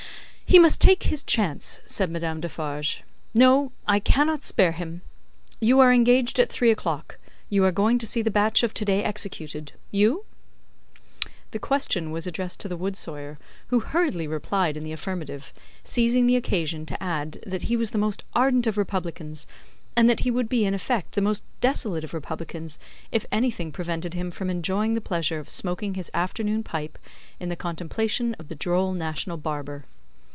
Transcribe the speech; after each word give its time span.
"He 0.53 0.59
must 0.59 0.81
take 0.81 1.03
his 1.03 1.23
chance," 1.23 1.79
said 1.85 2.11
Madame 2.11 2.41
Defarge. 2.41 3.03
"No, 3.33 3.71
I 3.87 4.01
cannot 4.01 4.43
spare 4.43 4.73
him! 4.73 4.99
You 5.61 5.79
are 5.79 5.93
engaged 5.93 6.41
at 6.41 6.51
three 6.51 6.71
o'clock; 6.71 7.17
you 7.49 7.63
are 7.63 7.71
going 7.71 7.97
to 7.99 8.05
see 8.05 8.21
the 8.21 8.31
batch 8.31 8.61
of 8.61 8.73
to 8.73 8.83
day 8.83 9.01
executed. 9.01 9.71
You?" 9.91 10.25
The 11.51 11.59
question 11.59 12.11
was 12.11 12.27
addressed 12.27 12.59
to 12.59 12.67
the 12.67 12.75
wood 12.75 12.97
sawyer, 12.97 13.39
who 13.67 13.79
hurriedly 13.79 14.27
replied 14.27 14.75
in 14.75 14.83
the 14.83 14.91
affirmative: 14.91 15.53
seizing 15.85 16.27
the 16.27 16.35
occasion 16.35 16.85
to 16.87 17.01
add 17.01 17.41
that 17.47 17.63
he 17.71 17.77
was 17.77 17.91
the 17.91 17.97
most 17.97 18.25
ardent 18.33 18.67
of 18.67 18.77
Republicans, 18.77 19.47
and 19.95 20.09
that 20.09 20.19
he 20.19 20.31
would 20.31 20.49
be 20.49 20.65
in 20.65 20.73
effect 20.73 21.15
the 21.15 21.21
most 21.21 21.45
desolate 21.61 22.03
of 22.03 22.13
Republicans, 22.13 22.77
if 23.09 23.25
anything 23.31 23.71
prevented 23.71 24.15
him 24.15 24.31
from 24.31 24.49
enjoying 24.49 24.95
the 24.95 24.99
pleasure 24.99 25.39
of 25.39 25.49
smoking 25.49 25.93
his 25.93 26.11
afternoon 26.13 26.61
pipe 26.61 26.99
in 27.39 27.47
the 27.47 27.55
contemplation 27.55 28.35
of 28.37 28.49
the 28.49 28.55
droll 28.55 28.91
national 28.91 29.37
barber. 29.37 29.85